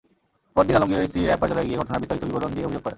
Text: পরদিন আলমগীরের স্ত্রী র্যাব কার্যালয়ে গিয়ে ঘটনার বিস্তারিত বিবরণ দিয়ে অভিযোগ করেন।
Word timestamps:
পরদিন 0.55 0.75
আলমগীরের 0.77 1.09
স্ত্রী 1.09 1.21
র্যাব 1.23 1.39
কার্যালয়ে 1.41 1.67
গিয়ে 1.67 1.79
ঘটনার 1.81 2.01
বিস্তারিত 2.01 2.23
বিবরণ 2.27 2.51
দিয়ে 2.55 2.65
অভিযোগ 2.67 2.81
করেন। 2.85 2.89